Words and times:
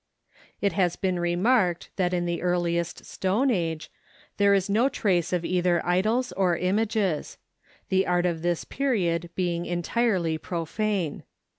It 0.61 0.73
has 0.73 0.95
been 0.95 1.19
remarked 1.19 1.91
that 1.95 2.11
in 2.11 2.25
the 2.25 2.41
earliest 2.41 3.05
Stone 3.05 3.51
Age 3.51 3.91
there 4.37 4.55
is 4.55 4.67
no 4.67 4.89
trace 4.89 5.31
of 5.31 5.45
either 5.45 5.79
idols 5.85 6.31
or 6.31 6.57
images; 6.57 7.37
the 7.89 8.07
art 8.07 8.25
of 8.25 8.41
this 8.41 8.63
period 8.63 9.29
being 9.35 9.67
entirely 9.67 10.39
profane. 10.39 11.21